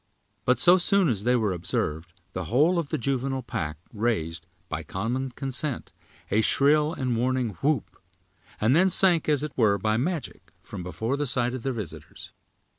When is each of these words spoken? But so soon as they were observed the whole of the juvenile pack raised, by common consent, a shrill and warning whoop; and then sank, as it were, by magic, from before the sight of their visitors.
But 0.45 0.59
so 0.59 0.79
soon 0.79 1.09
as 1.09 1.25
they 1.25 1.35
were 1.35 1.53
observed 1.53 2.13
the 2.33 2.45
whole 2.45 2.79
of 2.79 2.89
the 2.89 2.97
juvenile 2.97 3.43
pack 3.43 3.77
raised, 3.93 4.47
by 4.67 4.81
common 4.81 5.29
consent, 5.29 5.91
a 6.31 6.41
shrill 6.41 6.91
and 6.91 7.15
warning 7.15 7.49
whoop; 7.61 8.01
and 8.59 8.75
then 8.75 8.89
sank, 8.89 9.29
as 9.29 9.43
it 9.43 9.55
were, 9.55 9.77
by 9.77 9.97
magic, 9.97 10.51
from 10.63 10.81
before 10.81 11.17
the 11.17 11.27
sight 11.27 11.53
of 11.53 11.61
their 11.61 11.71
visitors. 11.73 12.33